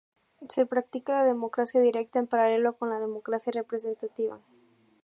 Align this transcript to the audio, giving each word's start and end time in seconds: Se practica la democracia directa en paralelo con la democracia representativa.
Se 0.49 0.65
practica 0.65 1.13
la 1.19 1.25
democracia 1.25 1.79
directa 1.79 2.17
en 2.17 2.25
paralelo 2.25 2.75
con 2.75 2.89
la 2.89 2.99
democracia 2.99 3.51
representativa. 3.53 4.39